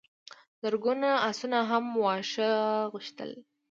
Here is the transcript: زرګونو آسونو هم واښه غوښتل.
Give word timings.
زرګونو 0.61 1.09
آسونو 1.29 1.59
هم 1.69 1.85
واښه 2.03 2.49
غوښتل. 2.91 3.31